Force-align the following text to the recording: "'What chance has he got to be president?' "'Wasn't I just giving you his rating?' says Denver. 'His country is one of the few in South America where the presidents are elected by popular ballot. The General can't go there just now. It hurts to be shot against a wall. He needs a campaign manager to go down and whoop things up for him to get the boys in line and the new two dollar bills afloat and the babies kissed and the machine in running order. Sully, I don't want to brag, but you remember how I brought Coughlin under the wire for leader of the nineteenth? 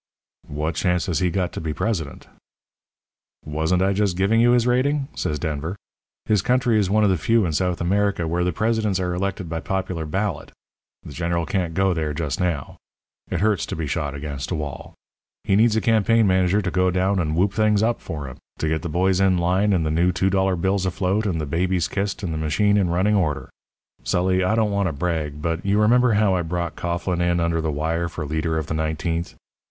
"'What 0.47 0.73
chance 0.73 1.05
has 1.05 1.19
he 1.19 1.29
got 1.29 1.51
to 1.53 1.61
be 1.61 1.75
president?' 1.75 2.25
"'Wasn't 3.45 3.83
I 3.83 3.93
just 3.93 4.17
giving 4.17 4.41
you 4.41 4.53
his 4.53 4.65
rating?' 4.65 5.07
says 5.13 5.37
Denver. 5.37 5.75
'His 6.25 6.41
country 6.41 6.79
is 6.79 6.89
one 6.89 7.03
of 7.03 7.11
the 7.11 7.19
few 7.19 7.45
in 7.45 7.53
South 7.53 7.79
America 7.79 8.27
where 8.27 8.43
the 8.43 8.51
presidents 8.51 8.99
are 8.99 9.13
elected 9.13 9.47
by 9.47 9.59
popular 9.59 10.07
ballot. 10.07 10.51
The 11.03 11.13
General 11.13 11.45
can't 11.45 11.75
go 11.75 11.93
there 11.93 12.15
just 12.15 12.39
now. 12.39 12.77
It 13.29 13.41
hurts 13.41 13.67
to 13.67 13.75
be 13.75 13.85
shot 13.85 14.15
against 14.15 14.49
a 14.49 14.55
wall. 14.55 14.95
He 15.43 15.55
needs 15.55 15.75
a 15.75 15.81
campaign 15.81 16.25
manager 16.25 16.63
to 16.63 16.71
go 16.71 16.89
down 16.89 17.19
and 17.19 17.35
whoop 17.35 17.53
things 17.53 17.83
up 17.83 18.01
for 18.01 18.27
him 18.27 18.37
to 18.57 18.67
get 18.67 18.81
the 18.81 18.89
boys 18.89 19.19
in 19.21 19.37
line 19.37 19.71
and 19.71 19.85
the 19.85 19.91
new 19.91 20.11
two 20.11 20.31
dollar 20.31 20.55
bills 20.55 20.87
afloat 20.87 21.27
and 21.27 21.39
the 21.39 21.45
babies 21.45 21.87
kissed 21.87 22.23
and 22.23 22.33
the 22.33 22.39
machine 22.39 22.75
in 22.75 22.89
running 22.89 23.13
order. 23.13 23.51
Sully, 24.03 24.43
I 24.43 24.55
don't 24.55 24.71
want 24.71 24.87
to 24.87 24.93
brag, 24.93 25.43
but 25.43 25.63
you 25.63 25.79
remember 25.79 26.13
how 26.13 26.33
I 26.33 26.41
brought 26.41 26.75
Coughlin 26.75 27.21
under 27.39 27.61
the 27.61 27.71
wire 27.71 28.09
for 28.09 28.25
leader 28.25 28.57
of 28.57 28.65
the 28.65 28.73
nineteenth? 28.73 29.35